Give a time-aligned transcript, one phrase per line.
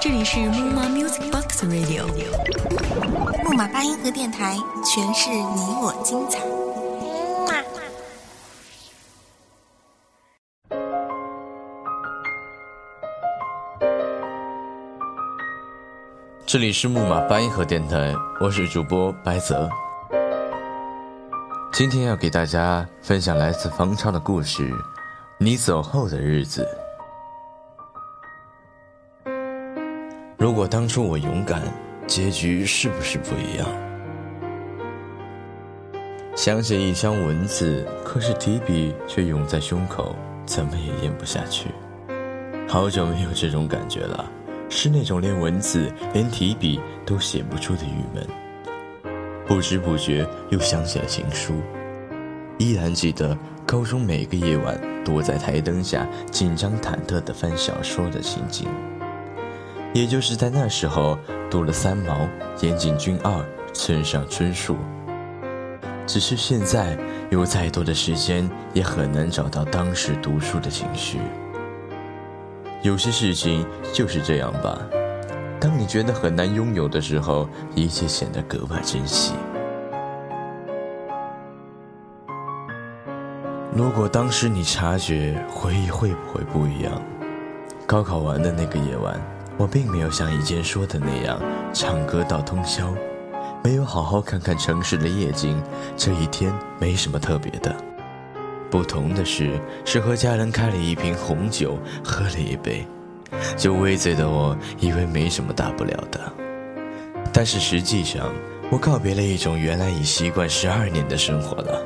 [0.00, 2.06] 这里是木马 Music Box Radio，
[3.44, 6.38] 木马八音盒电台，诠释你我精彩。
[16.46, 19.68] 这里是木马八音盒电台，我是主播白泽。
[21.72, 24.70] 今天要给大家分享来自方超的故事
[25.38, 26.62] 《你走后的日子》。
[30.40, 31.60] 如果当初我勇敢，
[32.06, 33.68] 结局是不是不一样？
[36.34, 41.68] 想写一箱文字，可是提笔却涌在胸口，怎么也咽不下去。
[42.66, 44.24] 好久没有这种感觉了。
[44.70, 48.26] 是那种连文字、连提笔都写不出的郁闷。
[49.46, 51.60] 不知不觉又想起了情书，
[52.56, 53.36] 依然记得
[53.66, 58.66] 高中每个夜晚躲在台灯下紧张忐忑地翻小说的情景。
[59.92, 61.18] 也就是在那时候，
[61.50, 62.28] 读了三毛、
[62.60, 64.76] 岩井俊二、村上春树。
[66.06, 66.96] 只是现在
[67.30, 71.18] 有再多的时间，也很难找到当时读书的情绪。
[72.82, 74.78] 有些事情就是这样吧。
[75.60, 79.34] 当你觉得很难拥有的时候，一切显得格外珍惜。
[83.74, 86.92] 如果当时你察觉，回忆会不会不一样？
[87.86, 89.20] 高考完的那个夜晚，
[89.60, 91.38] 我并没有像以前说的那样
[91.74, 92.94] 唱歌到通宵，
[93.62, 95.62] 没有好好看看城市的夜景。
[95.98, 97.76] 这一天没什么特别的。
[98.70, 102.86] 不同的是，是和家人开了一瓶红酒，喝了一杯，
[103.58, 106.18] 酒微醉的我以为没什么大不了的，
[107.30, 108.32] 但是实际上，
[108.70, 111.82] 我告别了一种原来已习惯十二年的生活了。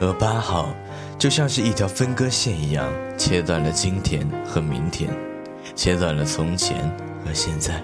[0.00, 0.72] 而八号，
[1.18, 2.86] 就像是一条分割线一样，
[3.18, 5.10] 切断了今天和明天，
[5.74, 6.76] 切断了从前
[7.24, 7.82] 和现在。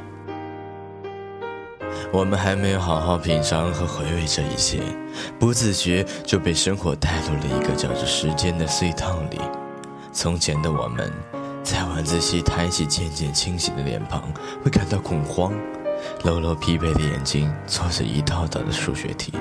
[2.12, 4.80] 我们还没有好好品尝和回味这一切，
[5.38, 9.38] 不自觉就被生活带入了一个叫做时间的隧道里。
[10.12, 11.08] 从前的我们，
[11.62, 14.22] 在晚自习抬起渐渐清醒的脸庞，
[14.64, 15.52] 会感到恐慌；
[16.24, 19.32] 揉揉疲惫的眼睛，做着一道道的数学题。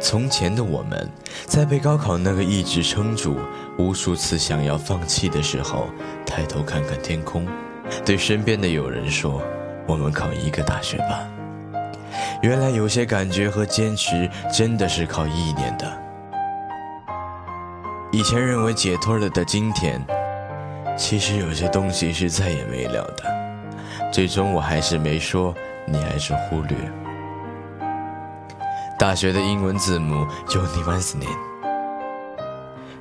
[0.00, 1.08] 从前的我们，
[1.46, 3.38] 在被高考那个意志撑住，
[3.78, 5.88] 无数次想要放弃的时候，
[6.24, 7.46] 抬头看看天空，
[8.04, 9.42] 对身边的友人说。
[9.86, 11.26] 我们考一个大学吧。
[12.42, 15.90] 原来有些感觉和坚持真的是靠意念的。
[18.12, 20.04] 以前认为解脱了的今天，
[20.94, 24.10] 其实有些东西是再也没了的。
[24.12, 25.54] 最终我还是没说，
[25.86, 26.76] 你还是忽略。
[28.98, 31.30] 大学的英文字母有你满四年，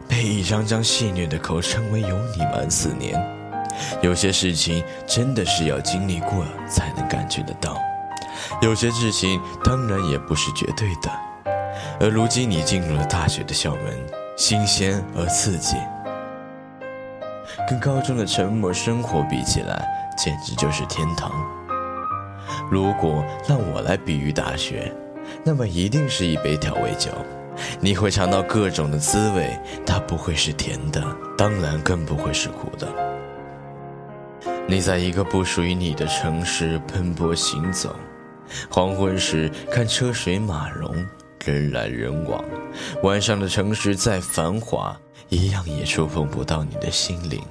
[0.08, 3.19] 被一张张戏谑的口称为有你满四年。
[4.03, 7.80] 有些事情真的是要经历过才能感觉得到，
[8.62, 11.09] 有些事情当然也不是绝对的。
[12.00, 13.84] 而如今你进入了大学的校门，
[14.38, 15.78] 新鲜而刺激，
[17.68, 19.84] 跟高中的沉默生活比起来，
[20.16, 21.31] 简直就是天堂。
[22.69, 24.94] 如果让我来比喻大学，
[25.44, 27.12] 那么一定是一杯调味酒，
[27.80, 31.04] 你会尝到各种的滋味，它不会是甜的，
[31.38, 32.88] 当然更不会是苦的。
[34.68, 37.96] 你在一个不属于你的城市奔波行走，
[38.70, 40.94] 黄昏时看车水马龙，
[41.46, 42.44] 人来人往。
[43.04, 45.00] 晚上的城市再繁华，
[45.30, 47.42] 一样也触碰不到你的心灵。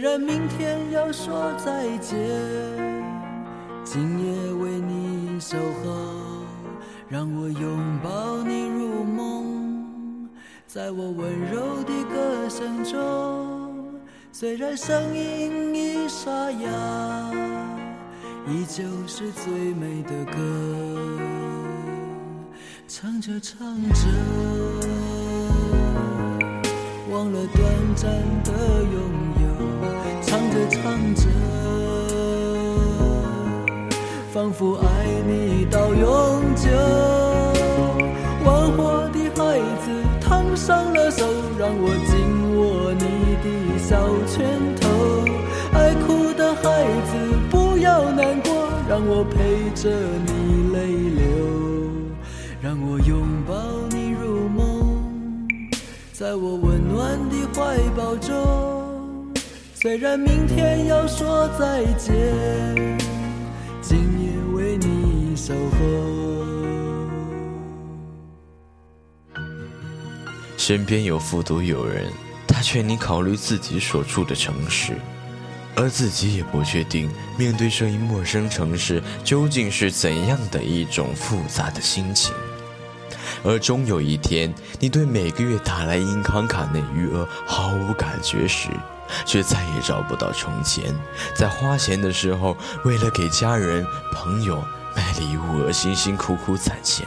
[0.00, 2.16] 虽然明天要说再见，
[3.82, 5.90] 今夜为你守候。
[7.08, 10.28] 让我拥抱你入梦，
[10.68, 13.98] 在我温柔的歌声中。
[14.30, 17.32] 虽然声音已沙哑，
[18.46, 20.38] 依旧是最美的歌。
[22.86, 24.06] 唱着唱着，
[27.10, 27.64] 忘了短
[27.96, 28.12] 暂
[28.44, 28.52] 的
[28.84, 28.94] 拥
[29.37, 29.37] 有；
[30.22, 31.22] 唱着唱着，
[34.32, 34.86] 仿佛爱
[35.26, 36.68] 你到永久。
[38.44, 39.90] 玩火的孩子
[40.20, 41.26] 烫伤了手，
[41.58, 42.16] 让我紧
[42.56, 43.04] 握你
[43.42, 43.46] 的
[43.78, 43.96] 小
[44.26, 44.36] 拳
[44.80, 44.88] 头。
[45.72, 46.62] 爱哭的孩
[47.10, 47.10] 子
[47.50, 49.90] 不要难过，让我陪着
[50.26, 50.78] 你泪
[51.10, 51.26] 流，
[52.62, 53.54] 让我拥抱
[53.90, 54.96] 你入梦，
[56.12, 58.77] 在我温暖的怀抱中。
[59.88, 62.12] 虽然明天要说再见，
[63.80, 65.78] 今夜为你守候。
[70.58, 72.12] 身边有复读友人，
[72.46, 74.92] 他劝你考虑自己所处的城市，
[75.74, 82.34] 而自己也不确定面对这一陌生城市究竟是怎样的一种复杂的心情。
[83.42, 88.68] 而终有一天，你对每个月打来银行卡内余额毫无感觉时，
[89.24, 90.94] 却再也找不到从前，
[91.34, 94.62] 在花钱的时候，为了给家人朋友
[94.96, 97.06] 买礼物而辛辛苦苦攒钱。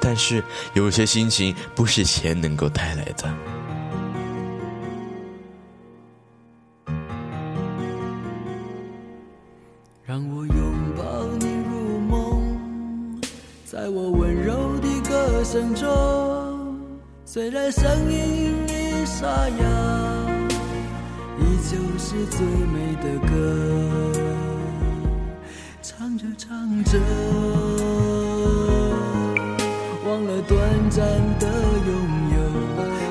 [0.00, 3.34] 但是有些心情不是钱能够带来的。
[10.04, 10.56] 让我拥
[10.94, 13.20] 抱你入梦，
[13.64, 16.78] 在我温柔的歌声中，
[17.24, 20.13] 虽然声音已沙哑。
[21.64, 23.32] 就是最美的歌，
[25.82, 26.98] 唱着唱着，
[30.06, 31.00] 忘了短暂
[31.38, 31.48] 的
[31.86, 31.92] 拥
[32.34, 32.36] 有；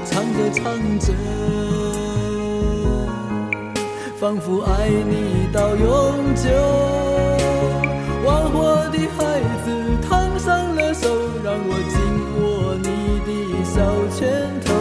[0.05, 0.61] 唱着唱
[0.99, 1.11] 着，
[4.19, 6.47] 仿佛爱你到永久。
[8.23, 9.67] 玩火的孩子
[10.07, 11.09] 烫伤了手，
[11.43, 11.99] 让我紧
[12.39, 12.87] 握你
[13.25, 13.29] 的
[13.65, 13.75] 小
[14.15, 14.21] 拳
[14.63, 14.72] 头。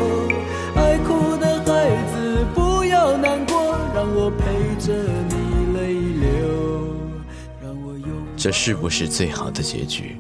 [8.43, 10.17] 这是不是最好的结局？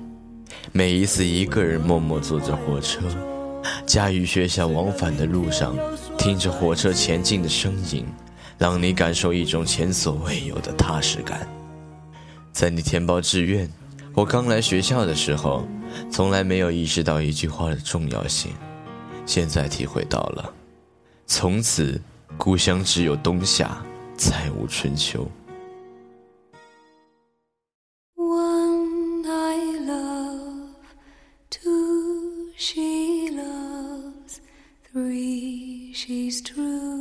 [0.71, 3.01] 每一次一个人默默坐着火车，
[3.85, 5.75] 家与学校往返的路上，
[6.17, 8.07] 听着火车前进的声音，
[8.57, 11.49] 让你感受一种前所未有的踏实感。
[12.53, 13.69] 在你填报志愿，
[14.15, 15.67] 我刚来学校的时候，
[16.09, 18.53] 从来没有意识到一句话的重要性，
[19.27, 20.55] 现在体会到了。
[21.27, 22.01] 从此。
[22.39, 23.85] 故乡只有冬夏，
[24.17, 25.29] 再无春秋。
[36.04, 36.92] She's true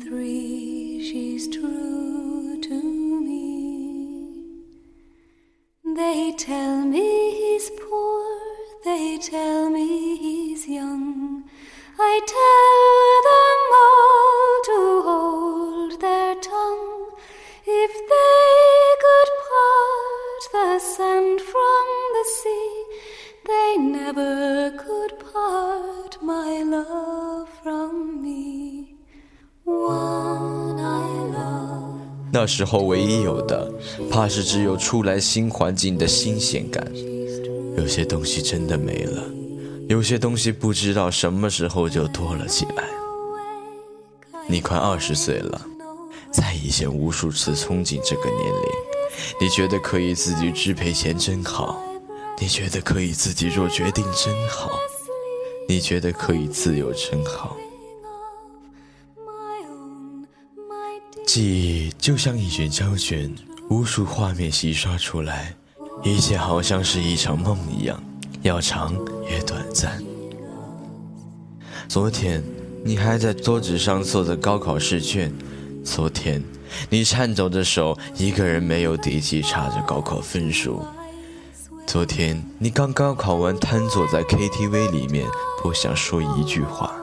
[0.00, 2.82] three she's true to
[3.20, 4.44] me.
[5.84, 8.24] They tell me he's poor,
[8.84, 11.44] they tell me he's young,
[11.98, 14.78] I tell them all to
[15.08, 17.10] hold their tongue.
[17.66, 22.84] If they could part the sand from the sea,
[23.46, 27.27] they never could part my love
[32.40, 33.68] 那时候唯一有的，
[34.08, 36.86] 怕是只有出来新环境的新鲜感。
[37.76, 39.24] 有些东西真的没了。
[39.88, 42.84] 有些东西不知道什么时候就多了起来。
[44.46, 45.60] 你快二十岁了，
[46.30, 48.70] 在以前无数次憧憬这个年龄，
[49.40, 51.82] 你觉得可以自己支配钱真好，
[52.38, 54.70] 你觉得可以自己做决定真好，
[55.68, 57.56] 你觉得可以自由真好。
[61.28, 63.30] 记忆就像一卷胶卷，
[63.68, 65.54] 无数画面洗刷出来，
[66.02, 68.02] 一切好像是一场梦一样。
[68.40, 68.94] 要长
[69.30, 70.02] 也短暂。
[71.86, 72.42] 昨天，
[72.82, 75.30] 你还在桌子上做着高考试卷；
[75.84, 76.42] 昨天，
[76.88, 80.82] 你颤抖着手，一个人没有底气查着高考分数；
[81.86, 85.26] 昨天，你刚高考完，瘫坐在 KTV 里面，
[85.62, 86.97] 不想说一句话。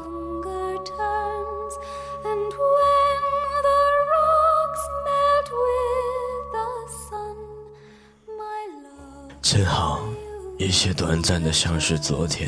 [10.85, 12.47] 却短暂的，像是昨天。